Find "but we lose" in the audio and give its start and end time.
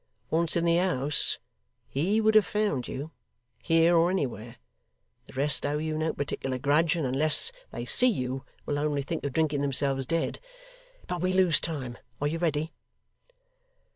11.05-11.59